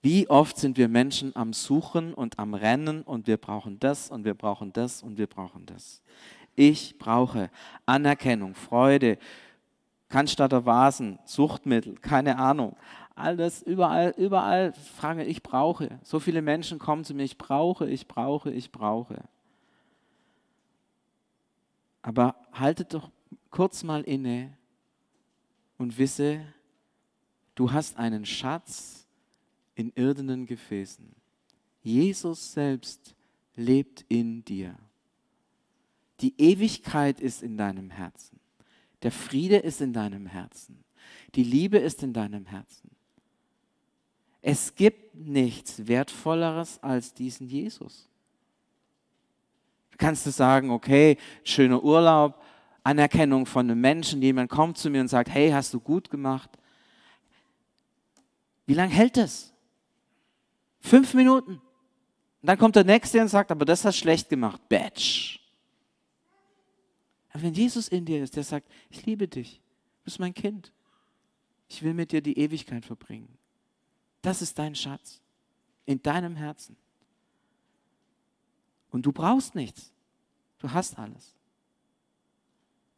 [0.03, 4.25] Wie oft sind wir Menschen am Suchen und am Rennen und wir brauchen das und
[4.25, 6.01] wir brauchen das und wir brauchen das.
[6.57, 7.49] Ich brauche
[7.85, 9.17] Anerkennung, Freude,
[10.09, 12.75] Cannstatter Vasen, Suchtmittel, keine Ahnung.
[13.15, 15.97] Alles, überall, überall frage ich brauche.
[16.03, 19.23] So viele Menschen kommen zu mir, ich brauche, ich brauche, ich brauche.
[22.01, 23.09] Aber haltet doch
[23.51, 24.51] kurz mal inne
[25.77, 26.41] und wisse,
[27.55, 29.02] du hast einen Schatz
[29.75, 31.15] in irdenen Gefäßen.
[31.81, 33.15] Jesus selbst
[33.55, 34.75] lebt in dir.
[36.21, 38.39] Die Ewigkeit ist in deinem Herzen.
[39.01, 40.83] Der Friede ist in deinem Herzen.
[41.35, 42.89] Die Liebe ist in deinem Herzen.
[44.41, 48.09] Es gibt nichts Wertvolleres als diesen Jesus.
[49.91, 52.41] Du kannst du sagen, okay, schöner Urlaub,
[52.83, 56.49] Anerkennung von einem Menschen, jemand kommt zu mir und sagt, hey, hast du gut gemacht.
[58.65, 59.52] Wie lange hält das?
[60.83, 61.53] Fünf Minuten.
[61.53, 64.61] Und dann kommt der Nächste und sagt, aber das hast schlecht gemacht.
[64.67, 65.39] Batch.
[67.29, 69.61] Aber wenn Jesus in dir ist, der sagt, ich liebe dich,
[69.99, 70.73] du bist mein Kind,
[71.69, 73.37] ich will mit dir die Ewigkeit verbringen.
[74.21, 75.21] Das ist dein Schatz
[75.85, 76.75] in deinem Herzen.
[78.91, 79.91] Und du brauchst nichts.
[80.59, 81.35] Du hast alles.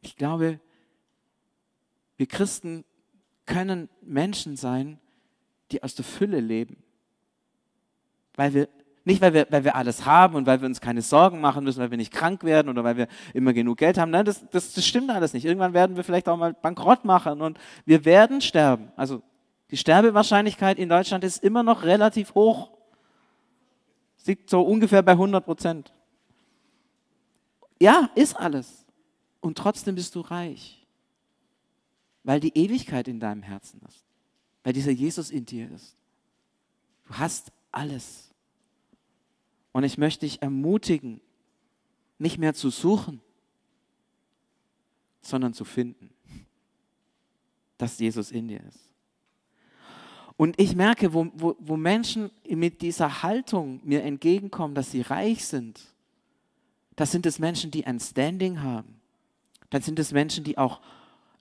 [0.02, 0.60] Ich glaube,
[2.16, 2.84] wir Christen
[3.46, 4.98] können Menschen sein,
[5.70, 6.82] die aus der Fülle leben.
[8.36, 8.68] Weil wir
[9.06, 11.78] nicht, weil wir, weil wir alles haben und weil wir uns keine Sorgen machen müssen,
[11.78, 14.10] weil wir nicht krank werden oder weil wir immer genug Geld haben.
[14.10, 15.44] Nein, das, das, das stimmt alles nicht.
[15.44, 18.90] Irgendwann werden wir vielleicht auch mal bankrott machen und wir werden sterben.
[18.96, 19.22] Also
[19.70, 22.72] die Sterbewahrscheinlichkeit in Deutschland ist immer noch relativ hoch.
[24.24, 25.92] Liegt so ungefähr bei 100 Prozent.
[27.80, 28.84] Ja, ist alles.
[29.38, 30.84] Und trotzdem bist du reich.
[32.24, 34.04] Weil die Ewigkeit in deinem Herzen ist.
[34.64, 35.96] Weil dieser Jesus in dir ist.
[37.06, 38.32] Du hast alles.
[39.72, 41.20] Und ich möchte dich ermutigen,
[42.18, 43.20] nicht mehr zu suchen,
[45.20, 46.10] sondern zu finden,
[47.76, 48.80] dass Jesus in dir ist.
[50.36, 55.46] Und ich merke, wo, wo, wo Menschen mit dieser Haltung mir entgegenkommen, dass sie reich
[55.46, 55.80] sind,
[56.94, 59.00] das sind es Menschen, die ein Standing haben.
[59.70, 60.80] Dann sind es Menschen, die auch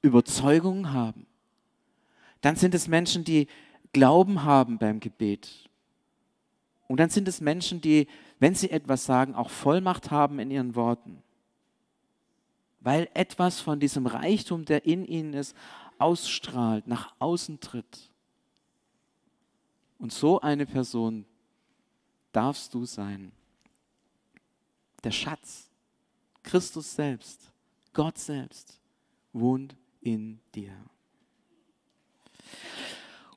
[0.01, 1.25] Überzeugungen haben.
[2.41, 3.47] Dann sind es Menschen, die
[3.93, 5.64] Glauben haben beim Gebet.
[6.87, 8.07] Und dann sind es Menschen, die
[8.39, 11.23] wenn sie etwas sagen, auch Vollmacht haben in ihren Worten.
[12.81, 15.55] Weil etwas von diesem Reichtum, der in ihnen ist,
[15.97, 18.11] ausstrahlt, nach außen tritt.
[19.97, 21.25] Und so eine Person
[22.31, 23.31] darfst du sein.
[25.03, 25.69] Der Schatz,
[26.43, 27.51] Christus selbst,
[27.93, 28.79] Gott selbst,
[29.31, 30.75] wohnt in dir.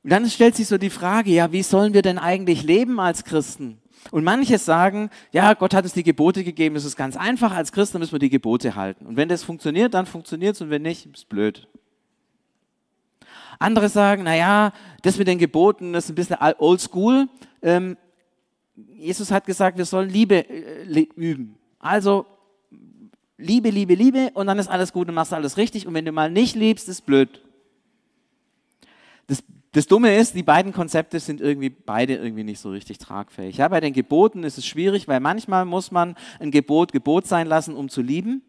[0.09, 3.25] Und dann stellt sich so die Frage, ja, wie sollen wir denn eigentlich leben als
[3.25, 3.77] Christen?
[4.11, 7.73] Und manche sagen, ja, Gott hat uns die Gebote gegeben, es ist ganz einfach, als
[7.73, 9.05] Christen müssen wir die Gebote halten.
[9.05, 11.69] Und wenn das funktioniert, dann funktioniert es und wenn nicht, ist blöd.
[13.59, 17.29] Andere sagen, naja, das mit den Geboten das ist ein bisschen oldschool.
[17.61, 17.99] Ähm,
[18.95, 21.59] Jesus hat gesagt, wir sollen Liebe äh, üben.
[21.81, 22.25] Also
[23.37, 25.87] Liebe, Liebe, Liebe und dann ist alles gut und machst alles richtig.
[25.87, 27.43] Und wenn du mal nicht liebst, ist blöd.
[29.27, 33.59] Das das Dumme ist, die beiden Konzepte sind irgendwie beide irgendwie nicht so richtig tragfähig.
[33.59, 37.47] Ja, bei den Geboten ist es schwierig, weil manchmal muss man ein Gebot Gebot sein
[37.47, 38.43] lassen, um zu lieben.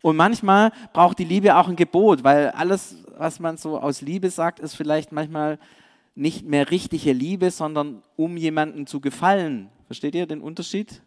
[0.00, 4.30] Und manchmal braucht die Liebe auch ein Gebot, weil alles, was man so aus Liebe
[4.30, 5.58] sagt, ist vielleicht manchmal
[6.14, 9.68] nicht mehr richtige Liebe, sondern um jemanden zu gefallen.
[9.86, 11.02] Versteht ihr den Unterschied?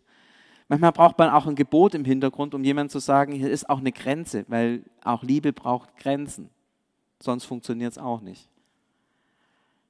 [0.68, 3.80] Manchmal braucht man auch ein Gebot im Hintergrund, um jemandem zu sagen, hier ist auch
[3.80, 6.50] eine Grenze, weil auch Liebe braucht Grenzen.
[7.22, 8.51] Sonst funktioniert es auch nicht.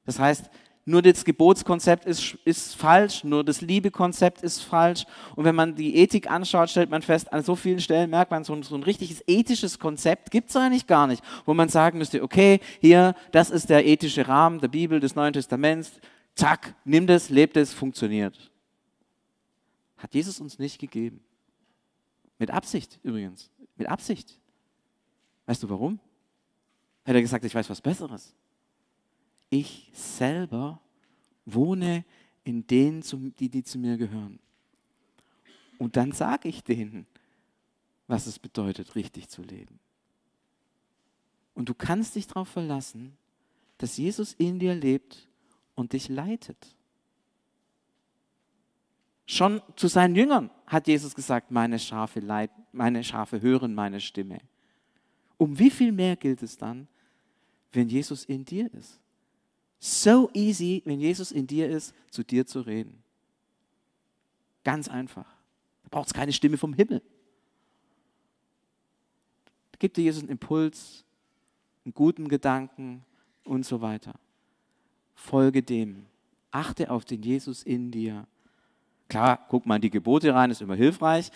[0.05, 0.49] Das heißt,
[0.83, 5.05] nur das Gebotskonzept ist, ist falsch, nur das Liebekonzept ist falsch.
[5.35, 8.43] Und wenn man die Ethik anschaut, stellt man fest, an so vielen Stellen merkt man,
[8.43, 11.99] so ein, so ein richtiges ethisches Konzept gibt es eigentlich gar nicht, wo man sagen
[11.99, 15.91] müsste, okay, hier, das ist der ethische Rahmen der Bibel, des Neuen Testaments,
[16.33, 18.51] zack, nimm das, lebt es, funktioniert.
[19.97, 21.23] Hat Jesus uns nicht gegeben.
[22.39, 24.39] Mit Absicht übrigens, mit Absicht.
[25.45, 25.99] Weißt du warum?
[27.03, 28.33] Hätte er gesagt, ich weiß was Besseres.
[29.51, 30.81] Ich selber
[31.45, 32.03] wohne
[32.43, 33.03] in denen,
[33.37, 34.39] die, die zu mir gehören.
[35.77, 37.05] Und dann sage ich denen,
[38.07, 39.79] was es bedeutet, richtig zu leben.
[41.53, 43.17] Und du kannst dich darauf verlassen,
[43.77, 45.27] dass Jesus in dir lebt
[45.75, 46.75] und dich leitet.
[49.25, 54.39] Schon zu seinen Jüngern hat Jesus gesagt, meine Schafe, leid, meine Schafe hören meine Stimme.
[55.37, 56.87] Um wie viel mehr gilt es dann,
[57.71, 58.99] wenn Jesus in dir ist?
[59.83, 63.01] So easy, wenn Jesus in dir ist, zu dir zu reden.
[64.63, 65.25] Ganz einfach.
[65.81, 67.01] Da braucht es keine Stimme vom Himmel.
[69.71, 71.03] Da gibt dir Jesus einen Impuls,
[71.83, 73.03] einen guten Gedanken
[73.43, 74.13] und so weiter.
[75.15, 76.05] Folge dem.
[76.51, 78.27] Achte auf den Jesus in dir.
[79.09, 81.31] Klar, guck mal in die Gebote rein, ist immer hilfreich.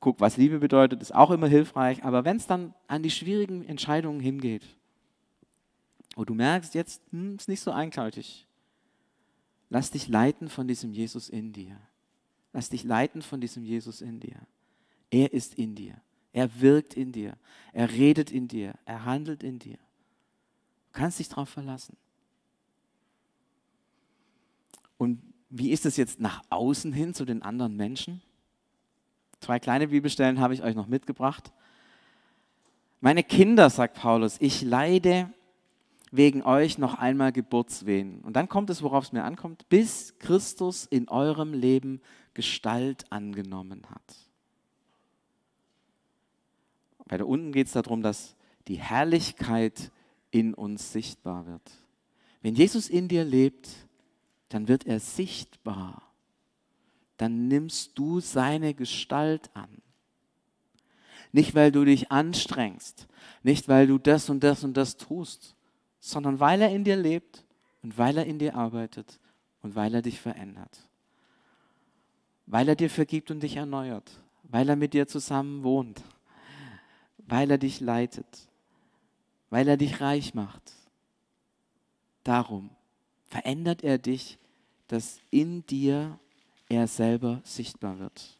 [0.00, 2.04] Guck, was Liebe bedeutet, ist auch immer hilfreich.
[2.04, 4.75] Aber wenn es dann an die schwierigen Entscheidungen hingeht,
[6.16, 8.46] und du merkst, jetzt hm, ist nicht so eindeutig.
[9.68, 11.78] Lass dich leiten von diesem Jesus in dir.
[12.54, 14.40] Lass dich leiten von diesem Jesus in dir.
[15.10, 16.00] Er ist in dir.
[16.32, 17.36] Er wirkt in dir.
[17.74, 18.74] Er redet in dir.
[18.86, 19.76] Er handelt in dir.
[19.76, 21.98] Du kannst dich darauf verlassen.
[24.96, 28.22] Und wie ist es jetzt nach außen hin zu den anderen Menschen?
[29.40, 31.52] Zwei kleine Bibelstellen habe ich euch noch mitgebracht.
[33.02, 35.30] Meine Kinder, sagt Paulus, ich leide
[36.10, 38.20] wegen euch noch einmal Geburtswehen.
[38.20, 42.00] Und dann kommt es, worauf es mir ankommt, bis Christus in eurem Leben
[42.34, 44.16] Gestalt angenommen hat.
[47.08, 48.36] Bei der unten geht es darum, dass
[48.68, 49.90] die Herrlichkeit
[50.30, 51.62] in uns sichtbar wird.
[52.42, 53.68] Wenn Jesus in dir lebt,
[54.48, 56.02] dann wird er sichtbar.
[57.16, 59.82] Dann nimmst du seine Gestalt an.
[61.32, 63.08] Nicht, weil du dich anstrengst,
[63.42, 65.55] nicht, weil du das und das und das tust,
[66.06, 67.44] sondern weil er in dir lebt
[67.82, 69.18] und weil er in dir arbeitet
[69.62, 70.88] und weil er dich verändert.
[72.46, 76.00] Weil er dir vergibt und dich erneuert, weil er mit dir zusammen wohnt,
[77.18, 78.48] weil er dich leitet,
[79.50, 80.72] weil er dich reich macht.
[82.22, 82.70] Darum
[83.24, 84.38] verändert er dich,
[84.86, 86.20] dass in dir
[86.68, 88.38] er selber sichtbar wird.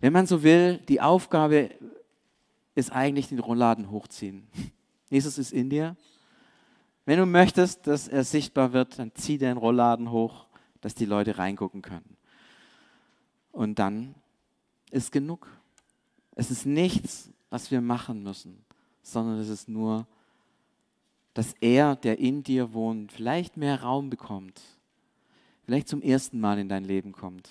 [0.00, 1.70] Wenn man so will, die Aufgabe
[2.74, 4.48] ist eigentlich den Rollladen hochziehen.
[5.14, 5.96] Jesus ist in dir.
[7.04, 10.46] Wenn du möchtest, dass er sichtbar wird, dann zieh den Rollladen hoch,
[10.80, 12.16] dass die Leute reingucken können.
[13.52, 14.16] Und dann
[14.90, 15.46] ist genug.
[16.34, 18.64] Es ist nichts, was wir machen müssen,
[19.02, 20.04] sondern es ist nur,
[21.32, 24.60] dass er, der in dir wohnt, vielleicht mehr Raum bekommt,
[25.62, 27.48] vielleicht zum ersten Mal in dein Leben kommt,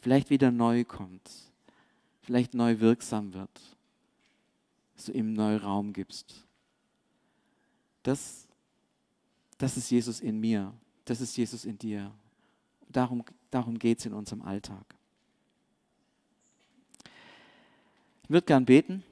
[0.00, 1.28] vielleicht wieder neu kommt,
[2.20, 3.76] vielleicht neu wirksam wird,
[4.94, 6.44] dass du ihm neu Raum gibst.
[8.02, 8.46] Das,
[9.58, 10.72] das ist Jesus in mir,
[11.04, 12.12] das ist Jesus in dir.
[12.88, 14.94] Darum, darum geht es in unserem Alltag.
[18.22, 19.02] Ich würde gern beten.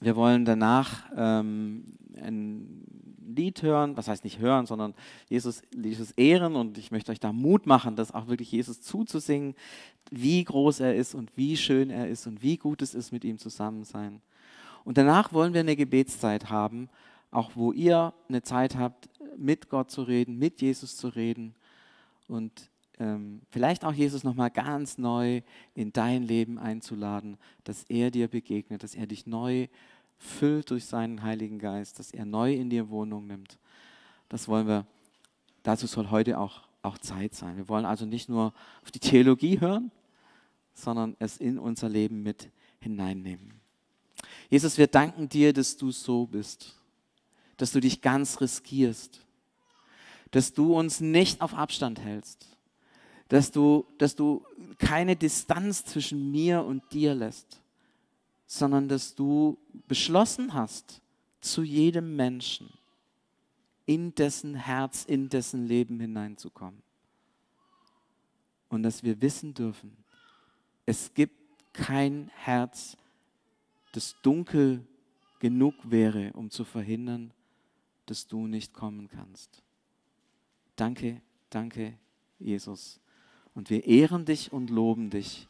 [0.00, 2.84] Wir wollen danach ähm, ein
[3.26, 4.94] Lied hören, was heißt nicht hören, sondern
[5.28, 9.54] Jesus, Jesus ehren und ich möchte euch da Mut machen, das auch wirklich Jesus zuzusingen,
[10.10, 13.24] wie groß er ist und wie schön er ist und wie gut es ist, mit
[13.24, 14.20] ihm zusammen sein.
[14.84, 16.88] Und danach wollen wir eine Gebetszeit haben,
[17.34, 21.54] auch wo ihr eine Zeit habt, mit Gott zu reden, mit Jesus zu reden
[22.28, 25.42] und ähm, vielleicht auch Jesus nochmal ganz neu
[25.74, 29.66] in dein Leben einzuladen, dass er dir begegnet, dass er dich neu
[30.16, 33.58] füllt durch seinen Heiligen Geist, dass er neu in dir Wohnung nimmt.
[34.28, 34.86] Das wollen wir,
[35.64, 37.56] dazu soll heute auch, auch Zeit sein.
[37.56, 39.90] Wir wollen also nicht nur auf die Theologie hören,
[40.72, 43.54] sondern es in unser Leben mit hineinnehmen.
[44.50, 46.76] Jesus, wir danken dir, dass du so bist,
[47.56, 49.20] dass du dich ganz riskierst,
[50.30, 52.48] dass du uns nicht auf Abstand hältst,
[53.28, 54.44] dass du, dass du
[54.78, 57.60] keine Distanz zwischen mir und dir lässt,
[58.46, 61.00] sondern dass du beschlossen hast,
[61.40, 62.70] zu jedem Menschen
[63.86, 66.82] in dessen Herz, in dessen Leben hineinzukommen.
[68.68, 69.96] Und dass wir wissen dürfen,
[70.86, 71.38] es gibt
[71.72, 72.96] kein Herz,
[73.92, 74.86] das dunkel
[75.38, 77.32] genug wäre, um zu verhindern,
[78.06, 79.62] dass du nicht kommen kannst.
[80.76, 81.98] Danke, danke,
[82.38, 83.00] Jesus.
[83.54, 85.48] Und wir ehren dich und loben dich,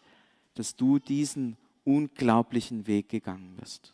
[0.55, 3.94] dass du diesen unglaublichen Weg gegangen bist.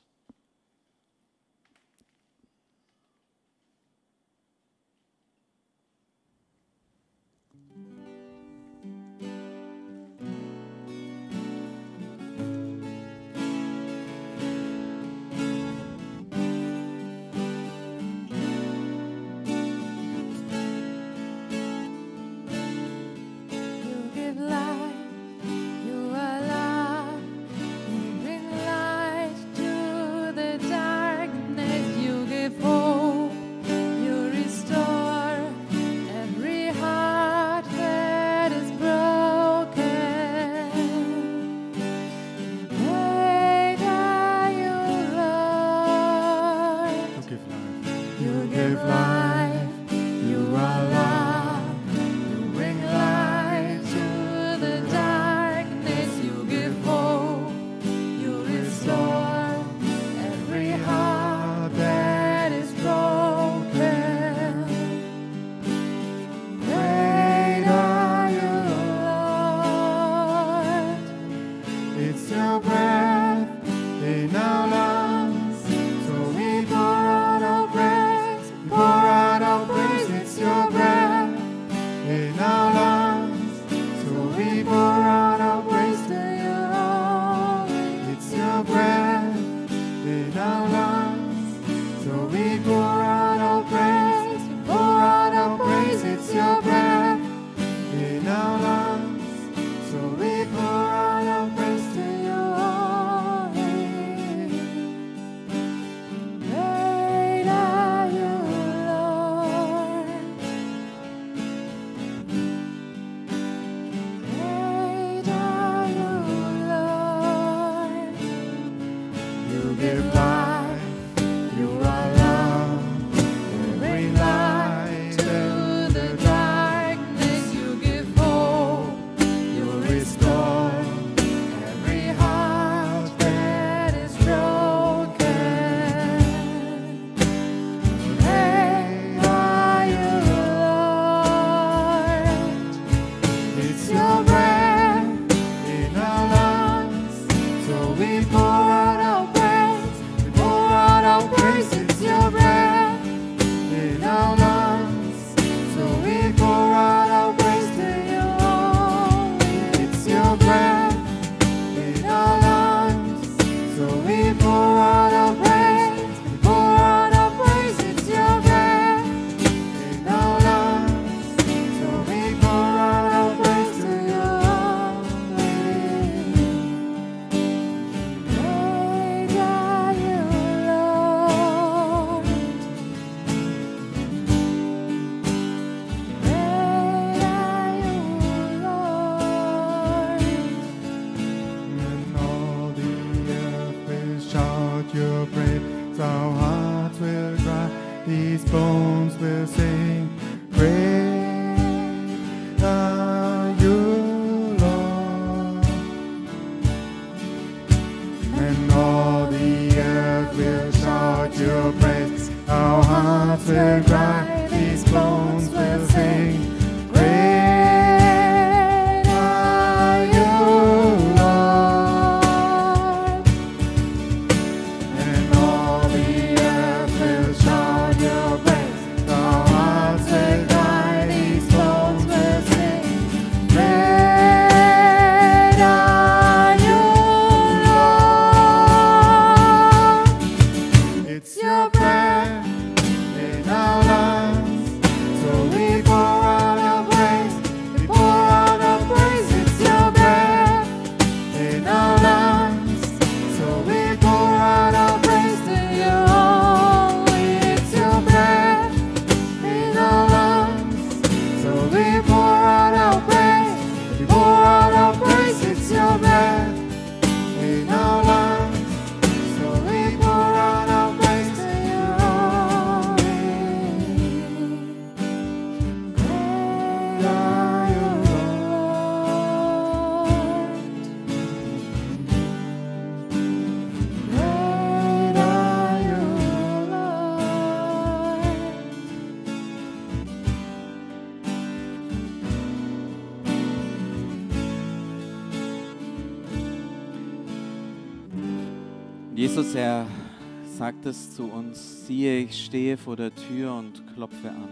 [300.81, 304.49] Sagt es zu uns, siehe, ich stehe vor der Tür und klopfe an.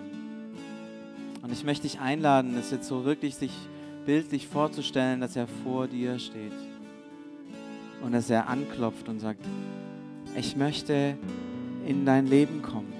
[1.41, 3.53] Und ich möchte dich einladen, es jetzt so wirklich sich
[4.05, 6.53] bildlich vorzustellen, dass er vor dir steht.
[8.03, 9.41] Und dass er anklopft und sagt,
[10.37, 11.17] ich möchte
[11.87, 12.93] in dein Leben kommen.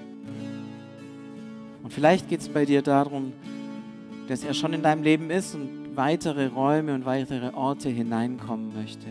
[1.83, 3.31] Und vielleicht geht es bei dir darum,
[4.27, 9.07] dass er schon in deinem Leben ist und weitere Räume und weitere Orte hineinkommen möchte.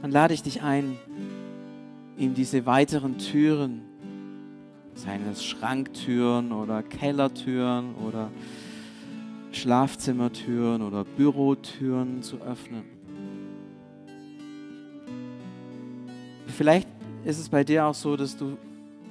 [0.00, 0.96] Dann lade ich dich ein,
[2.16, 3.82] ihm diese weiteren Türen,
[4.94, 8.30] seien es Schranktüren oder Kellertüren oder
[9.52, 12.84] Schlafzimmertüren oder Bürotüren zu öffnen.
[16.46, 16.88] Vielleicht
[17.24, 18.56] ist es bei dir auch so, dass du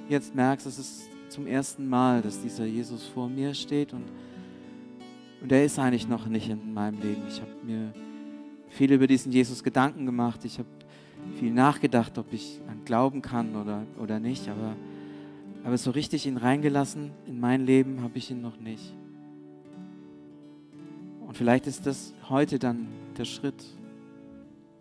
[0.08, 4.04] jetzt merkst, es ist zum ersten Mal, dass dieser Jesus vor mir steht und,
[5.42, 7.22] und er ist eigentlich noch nicht in meinem Leben.
[7.28, 7.92] Ich habe mir
[8.70, 10.44] viel über diesen Jesus Gedanken gemacht.
[10.44, 10.68] Ich habe
[11.38, 14.76] viel nachgedacht, ob ich an glauben kann oder, oder nicht, aber,
[15.64, 18.94] aber so richtig ihn reingelassen in mein Leben habe ich ihn noch nicht.
[21.26, 23.64] Und vielleicht ist das heute dann der Schritt,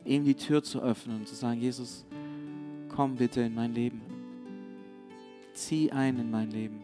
[0.05, 2.05] ihm die Tür zu öffnen und zu sagen, Jesus,
[2.89, 4.01] komm bitte in mein Leben.
[5.53, 6.81] Zieh ein in mein Leben.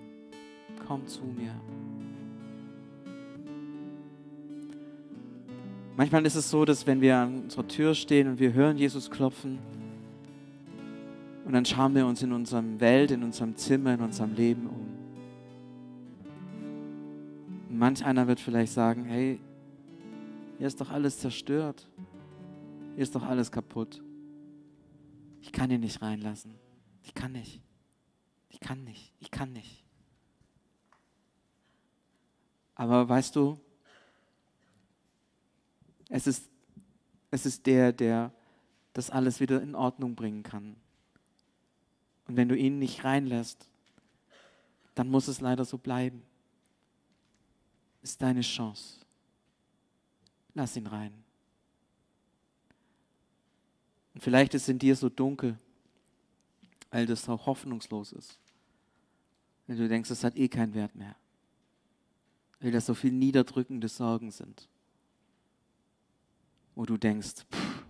[0.88, 1.54] Komm zu mir.
[6.00, 9.12] Manchmal ist es so, dass wenn wir an unserer Tür stehen und wir hören Jesus
[9.12, 9.60] klopfen,
[11.44, 14.88] und dann schauen wir uns in unserem Welt, in unserem Zimmer, in unserem Leben um.
[17.68, 19.42] Und manch einer wird vielleicht sagen, hey,
[20.58, 21.90] hier ist doch alles zerstört.
[22.96, 24.02] Hier ist doch alles kaputt.
[25.42, 26.54] Ich kann ihn nicht reinlassen.
[27.04, 27.60] Ich kann nicht.
[28.48, 29.14] Ich kann nicht.
[29.20, 29.84] Ich kann nicht.
[32.76, 33.60] Aber weißt du,
[36.10, 36.50] es ist,
[37.32, 38.32] es ist der, der
[38.94, 40.76] das alles wieder in Ordnung bringen kann.
[42.28, 43.68] Und wenn du ihn nicht reinlässt,
[44.96, 46.22] dann muss es leider so bleiben.
[48.02, 49.00] Ist deine Chance.
[50.54, 51.14] Lass ihn rein.
[54.14, 55.58] Und vielleicht ist es in dir so dunkel,
[56.92, 58.38] weil das auch hoffnungslos ist.
[59.68, 61.16] Wenn du denkst, es hat eh keinen Wert mehr.
[62.60, 64.69] Weil das so viel niederdrückende Sorgen sind.
[66.80, 67.86] Wo du denkst, pff,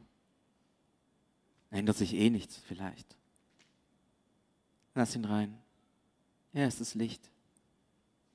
[1.70, 3.16] ändert sich eh nichts vielleicht.
[4.96, 5.56] Lass ihn rein.
[6.54, 7.30] Er ist das Licht.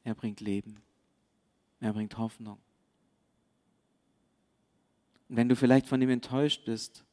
[0.05, 0.80] Er bringt Leben.
[1.80, 2.59] Er bringt Hoffnung.
[5.28, 7.05] Und wenn du vielleicht von ihm enttäuscht bist,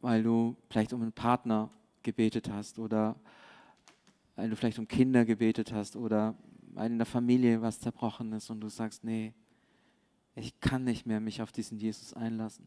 [0.00, 1.70] weil du vielleicht um einen Partner
[2.02, 3.14] gebetet hast oder
[4.34, 6.34] weil du vielleicht um Kinder gebetet hast oder
[6.72, 9.32] weil in der Familie was zerbrochen ist und du sagst, nee,
[10.34, 12.66] ich kann nicht mehr mich auf diesen Jesus einlassen.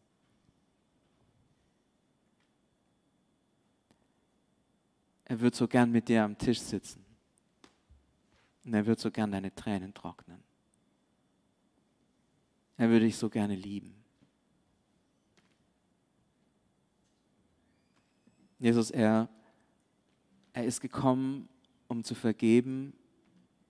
[5.24, 7.04] Er wird so gern mit dir am Tisch sitzen.
[8.64, 10.42] Und er wird so gern deine Tränen trocknen.
[12.76, 13.94] Er würde dich so gerne lieben.
[18.58, 19.28] Jesus, er,
[20.52, 21.48] er ist gekommen,
[21.88, 22.92] um zu vergeben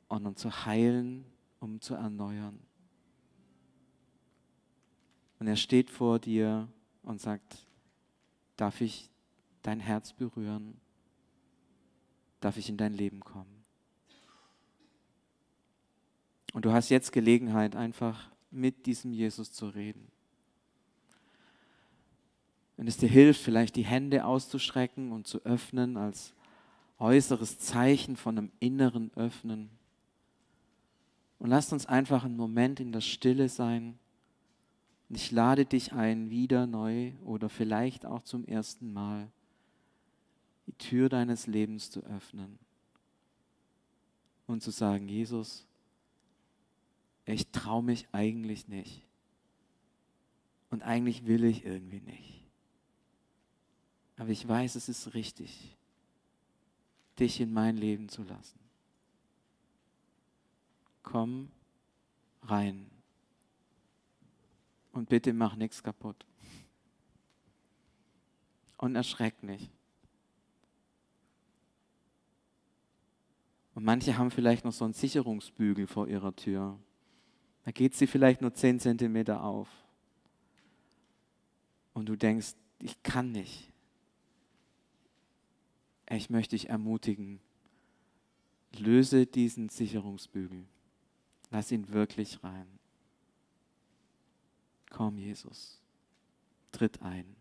[0.08, 1.24] und um zu heilen,
[1.60, 2.65] um zu erneuern.
[5.38, 6.68] Und er steht vor dir
[7.02, 7.66] und sagt,
[8.56, 9.10] darf ich
[9.62, 10.80] dein Herz berühren?
[12.40, 13.64] darf ich in dein Leben kommen.
[16.52, 20.06] Und du hast jetzt Gelegenheit, einfach mit diesem Jesus zu reden.
[22.76, 26.34] Wenn es dir hilft, vielleicht die Hände auszustrecken und zu öffnen als
[26.98, 29.70] äußeres Zeichen von einem inneren Öffnen.
[31.38, 33.98] Und lasst uns einfach einen Moment in der Stille sein.
[35.16, 39.32] Und ich lade dich ein, wieder neu oder vielleicht auch zum ersten Mal
[40.66, 42.58] die Tür deines Lebens zu öffnen
[44.46, 45.64] und zu sagen, Jesus,
[47.24, 49.06] ich traue mich eigentlich nicht.
[50.68, 52.44] Und eigentlich will ich irgendwie nicht.
[54.18, 55.78] Aber ich weiß, es ist richtig,
[57.18, 58.60] dich in mein Leben zu lassen.
[61.02, 61.48] Komm
[62.42, 62.90] rein.
[64.96, 66.24] Und bitte mach nichts kaputt.
[68.78, 69.70] Und erschreck nicht.
[73.74, 76.78] Und manche haben vielleicht noch so einen Sicherungsbügel vor ihrer Tür.
[77.64, 79.68] Da geht sie vielleicht nur 10 Zentimeter auf.
[81.92, 83.70] Und du denkst, ich kann nicht.
[86.08, 87.40] Ich möchte dich ermutigen,
[88.78, 90.64] löse diesen Sicherungsbügel.
[91.50, 92.78] Lass ihn wirklich rein.
[94.90, 95.82] Komm, Jesus,
[96.72, 97.36] tritt ein.